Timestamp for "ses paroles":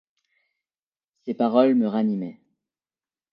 1.25-1.75